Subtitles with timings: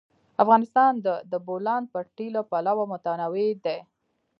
[0.43, 3.79] افغانستان د د بولان پټي له پلوه متنوع دی.